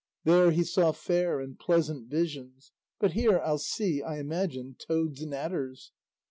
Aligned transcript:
There 0.23 0.49
he 0.49 0.63
saw 0.63 0.93
fair 0.93 1.39
and 1.39 1.59
pleasant 1.59 2.07
visions, 2.09 2.71
but 2.99 3.11
here 3.11 3.37
I'll 3.39 3.59
see, 3.59 4.01
I 4.01 4.17
imagine, 4.17 4.75
toads 4.79 5.21
and 5.21 5.31
adders. 5.31 5.91